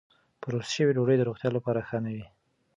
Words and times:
پروسس 0.41 0.71
شوې 0.75 0.95
ډوډۍ 0.95 1.15
د 1.17 1.23
روغتیا 1.29 1.49
لپاره 1.57 1.85
ښه 1.87 1.97
نه 2.03 2.11
ده. 2.17 2.25